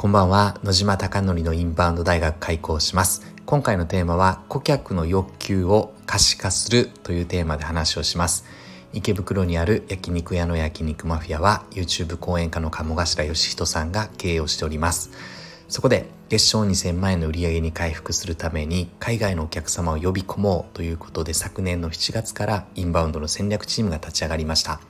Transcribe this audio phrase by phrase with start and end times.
[0.00, 0.58] こんばんは。
[0.64, 3.34] 野島貴則のインバウンド大学開講します。
[3.44, 8.46] 今回のテーマは顧客の欲求を可視化するというテーマで話をします。
[8.94, 15.10] 池袋にある焼肉屋の焼肉マフィアは YouTube 講演家の鴨頭義人さんが経営をしております。
[15.68, 24.80] そこで月賞2000万円の売り上げに回復するために海外のお客様を呼び込もうということで昨年の7月からインバウンドの戦略チームが立ち上がりました。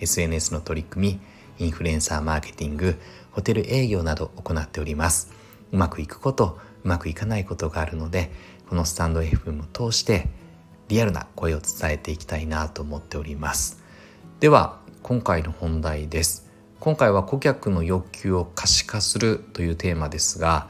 [0.00, 1.20] SNS の取り組み
[1.60, 2.98] インフルエンサーマーケティング
[3.32, 5.32] ホテル営業など行っております。
[5.72, 8.30] うまくいくことうまくいかないことがあるので
[8.68, 10.28] このスタンド FM を通して
[10.88, 13.82] リアルな声を伝えていきたいなと思っております。
[14.40, 16.50] では今回の本題です。
[16.80, 20.68] 今回は顧客の欲求を可視化するというテーマですが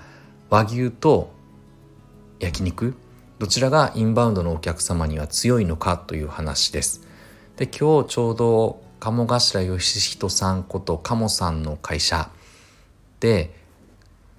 [0.48, 1.32] 和牛と
[2.40, 2.94] 焼肉
[3.38, 7.06] どちらがインバウンドのお客様には強いのかという話です。
[7.56, 12.30] で今日ちょうど鴨頭義人さんこと鴨さんの会社
[13.20, 13.54] で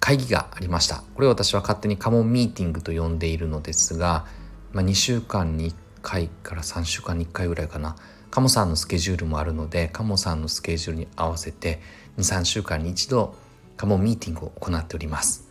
[0.00, 1.04] 会議がありました。
[1.14, 4.26] これを私は勝手にカモンミーティングと呼んでいるのですが、
[4.72, 7.96] まあ、2週間に1回から3週間に1回ぐらいかな。
[8.32, 11.82] カモさんのスケジュールもあるのでカモさんのスケジュールに合わせて
[12.16, 13.34] 23週間に一度
[13.76, 15.48] カモミーティングを行っております。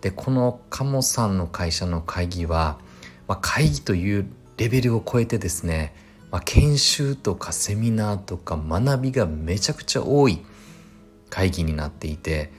[0.00, 2.78] でこのカモさんの会社の会議は、
[3.26, 4.26] まあ、会議という
[4.58, 5.94] レベルを超えてですね、
[6.30, 10.44] まあ、研修とかセミナーとか学びがめちゃくちゃ多い
[11.30, 12.52] 会議になっていて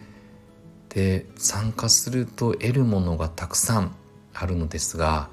[0.89, 3.95] で参加すると得るものがたくさん
[4.33, 5.29] あるのですが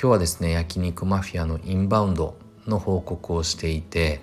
[0.00, 4.20] 今日はですね焼肉マフィアのインバウンドの報告をしていて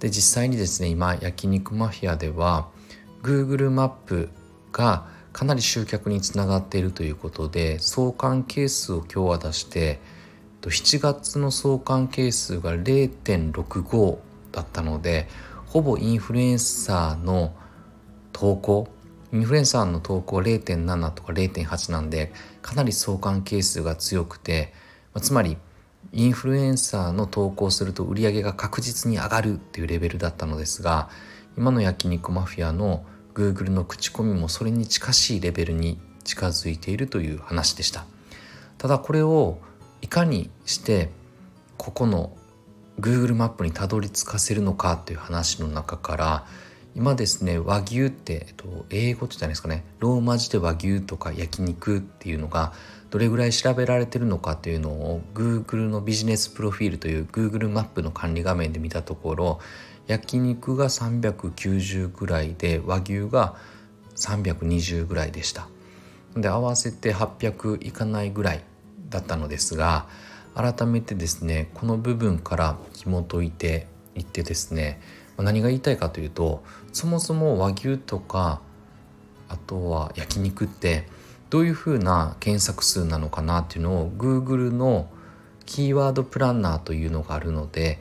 [0.00, 2.68] で実際にですね今焼肉マフィアでは
[3.22, 4.30] Google マップ
[4.72, 10.00] がかなり集客につながっているということで相関係数を今日は出して
[10.62, 14.18] 7月の相関係数が0.65
[14.52, 15.28] だったので
[15.66, 17.54] ほぼインフルエンサーの
[18.32, 18.88] 投稿
[19.32, 24.72] インフルエンサーの投稿0.7とか0.8なんでかなり相関係数が強くて、
[25.20, 25.56] つまり
[26.12, 31.08] インフルエンサーの投稿すると売り上げが確実に上がるっていうレベルだったのですが
[31.56, 38.04] 今の焼肉マフィアの Google の口コミもそれに近しいレベルに近づいているという話でした。
[38.78, 39.58] ただこれを
[40.00, 41.10] いかにして
[41.78, 42.36] ここの
[43.00, 46.46] Google マップにたどり着かせるのかという話の中から
[46.94, 49.84] 今ですね和牛って、えっと、英語って言ったんですかね。
[49.98, 52.72] ローマ字で和牛とか焼肉っていうのが
[53.10, 59.60] どれぐらい調べられてるのかというのを Google のビジネスプロフィールという Google マップの管理画面で見たところ
[60.06, 63.56] 焼肉が390ぐらいで和牛が
[64.16, 65.68] 320ぐらいでした。
[66.36, 68.64] で合わせて800いかないぐらい
[69.08, 70.06] だったのですが
[70.54, 75.00] 改めてですねこの部分から紐解いていってですね
[75.38, 76.62] 何が言いたいかというと
[76.92, 78.60] そもそも和牛とか
[79.48, 81.06] あとは焼肉って
[81.50, 85.08] どういうふうな検索数なのかなっていうのを Google の
[85.66, 87.98] キーワードプランナーというのがあるので、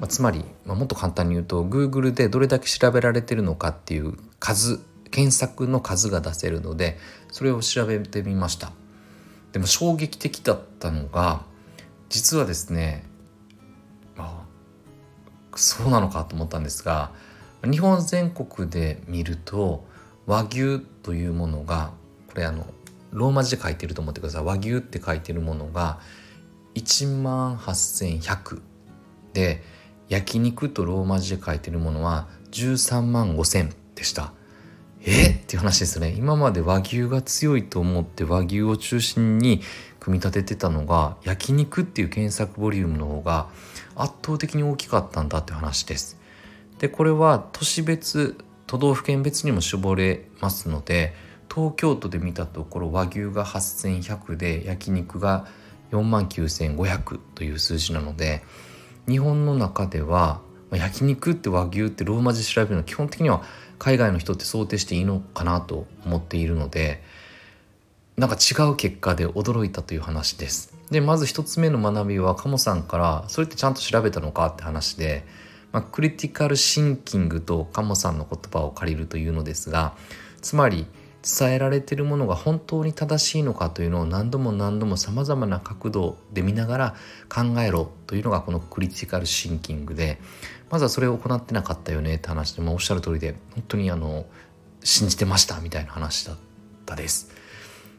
[0.00, 4.80] まあ、つまり、まあ、もっと簡単に言うと Google でどれだけ調べられてるのかっていう数
[5.10, 6.98] 検索の数が出せるので
[7.30, 8.72] それを調べてみました。
[9.52, 11.44] でも衝撃的だったのが
[12.08, 13.04] 実はですね
[15.56, 17.10] そうなのかと思ったんですが
[17.62, 19.84] 日本全国で見ると
[20.26, 21.92] 和牛というものが
[22.28, 22.66] これあの
[23.12, 24.44] ローマ字で書いてると思ってください。
[24.44, 26.00] 和牛って書いてるものが
[26.74, 28.60] 1万8100
[29.32, 29.62] で
[30.08, 34.32] 焼肉とローマ字で書いてるものは13万5000でした。
[35.06, 35.30] え？
[35.30, 36.14] っていう話ですね。
[36.16, 39.60] 今まで和牛が強いと思って和牛を中心に
[40.00, 43.48] 組み立ててたのが焼肉っていう検索ボリュームの方が
[43.96, 46.18] 圧倒的に大きかったんだって話です。
[46.78, 51.14] でこれは都市別都道府県別にも絞れますので
[51.54, 55.46] 東京都で見たところ和牛が8100で焼肉が
[55.92, 58.42] 4万9500という数字なので
[59.06, 60.40] 日本の中では
[60.72, 63.42] 焼肉って和牛ってローマ字調べるのは基本的には
[63.78, 67.02] 海外の人って想定していいのかなと思っているので
[68.16, 70.73] なんか違う結果で驚いたという話です。
[70.90, 75.26] でまず1つ目の学びは鴨さんからそれってちゃんと調べたのかって話で、
[75.72, 79.94] まあ、クリティカルシンキングと鴨さんの言葉を借りるというのですが
[80.42, 80.86] つまり
[81.24, 86.94] 伝えられてるものが本当に正しいのかというのを何度も何度もさまざまな角度で見ながら
[87.30, 90.20] 考えろというのがこのクリティカルシンキングで
[90.70, 94.26] まずはそれを行ってなかったよねって話で、まあ、おっしゃる通りで本当にあの
[94.82, 96.36] 信じてましたみたいな話だっ
[96.84, 97.43] たです。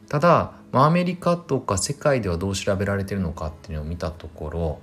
[0.08, 4.80] ただ、まあ、アメリカとか世界ではどう調べられてるのかっていうのを見たところ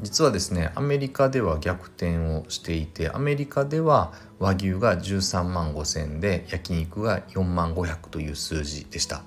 [0.00, 9.22] 実はですねアメリカでは逆転をしていてアメリカでは和牛が13万5千で焼肉が4万500という数字でした。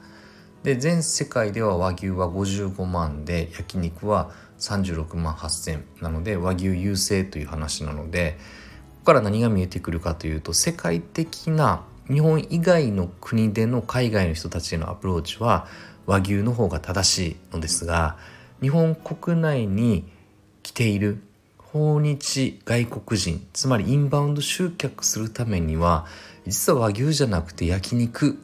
[0.63, 8.38] で全世界では和牛は55万で焼肉は36万8,000なので和牛優勢という話なので
[8.89, 15.68] ここから何が見えてくるかというと世界的な日本以外の国での海外の人たちへのアプローチは
[16.06, 18.18] 和牛の方が正しいのですが
[18.62, 20.06] 日本国内に
[20.62, 21.22] 来ている
[21.57, 26.06] 訪日外国人つまりインバウンド集客するためには
[26.46, 28.40] 実は和牛じゃなくて焼肉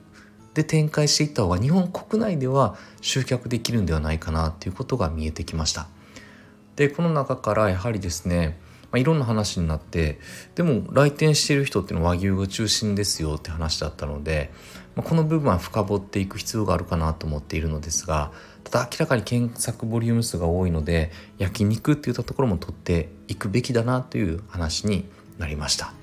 [0.53, 5.87] で展開していった方が日本国内では集客できるんではないかなということが見えてきました。
[6.75, 8.59] でこの中からやはりですね
[8.91, 10.19] まあ、いろんな話になって
[10.55, 14.51] でも来店してる人っていうのは和牛が中心ですよって話だったので、
[14.95, 18.31] まあ、この部分は深掘っていく必要があるかなと思っているのですが
[18.63, 25.05] ただ明らかに検索ボリューム数が多いので焼肉っていったところも取っていくべきだなという話に
[25.37, 25.93] なりました。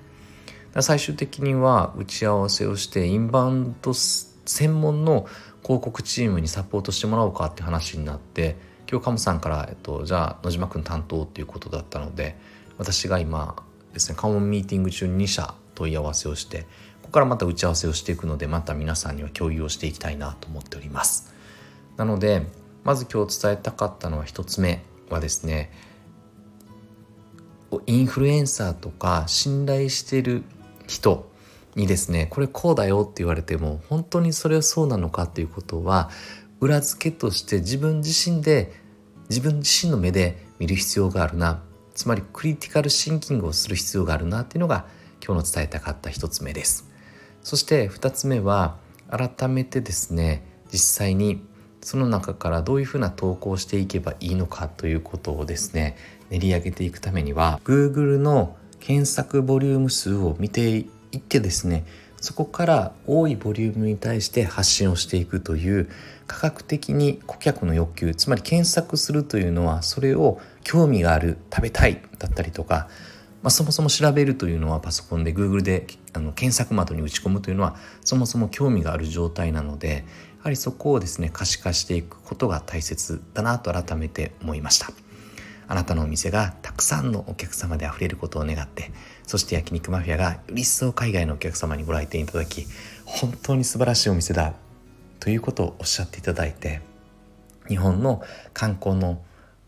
[0.80, 5.26] 最終的には打ち合わせをしてインバウンド専門の
[5.62, 8.56] 広告チームにサポートしてもらおうかって話になって
[8.90, 12.36] 今日カムさんから、えっと、じゃあ野島君担当っていうことだったので
[12.78, 13.56] 私が今
[13.92, 16.66] ですねカモンミーティング中に2社問い合わせをしてこ
[17.02, 21.34] こからまた打ち合わせをしていくのでまた皆さんには共有をしていきたいなと思っております。
[21.96, 22.46] なので
[22.84, 25.70] まず今日伝えたかったのは1つ目はですね
[27.86, 30.42] インフルエンサーとか信頼してる
[30.86, 31.30] 人
[31.74, 36.10] にですねこれこうだよって言われても本当にそれはそうなのかっていうことは
[36.60, 38.72] 裏付けとして自分自身で
[39.28, 41.62] 自分自身の目で見る必要があるな。
[41.98, 44.86] つまりクリティカルシンキングをする必要があるなっていうのが
[45.20, 46.88] 今日の伝えたかった1つ目です。
[47.42, 48.76] そして2つ目は
[49.10, 51.42] 改めてですね実際に
[51.80, 55.96] その中からどういうふうな投稿をしていけばいいのかということをですね
[56.30, 60.86] 練り上げていくためには Google の検索ボリューム数を見てい
[61.16, 61.84] ってですね
[62.20, 65.90] そこから多いボリュームに対して発信をしていくという
[66.28, 72.90] 価格的に顧客の欲求つまり検索するというのはそれを興味がある食べたいだったりとか、
[73.42, 80.04] まあ、そもそも調べるというのはパソコンで Google であの検索窓に打ち込むというのはそもそも興味がある状態なので
[80.36, 84.88] やはりそこをですね可視化していくことが大切だなと改めて思いました。
[85.68, 88.90] あなたのお店がたくさんのお客様であふれることを願って
[89.26, 92.66] そして焼肉マフィアがより一層海外のお客様にご来店いただき
[93.04, 94.54] 本当に素晴らしいお店だ
[95.20, 96.80] ということをおっしゃっていただいて
[97.68, 98.22] 日本の
[98.54, 99.20] 観光の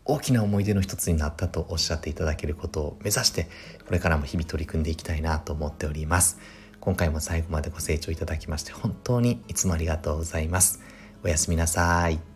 [0.05, 3.47] 大きな思い出の一つになったとおっしゃっていただけることを目指して
[3.85, 6.39] これからも日々取り組んでいきたいなと思っております。
[6.79, 10.81] 今回も最後までご清聴いただきまして本当にいつもありがとうございます。
[11.23, 12.30] おやすみなさい。